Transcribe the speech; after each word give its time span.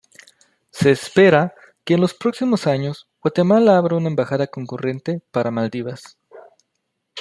Se 0.71 0.89
espera 0.89 1.53
que 1.83 1.93
en 1.93 2.01
los 2.01 2.15
próximos 2.15 2.65
años 2.65 3.07
Guatemala 3.21 3.77
abra 3.77 3.97
una 3.97 4.07
embajada 4.07 4.47
concurrente 4.47 5.21
para 5.29 5.51
Maldivas. 5.51 6.17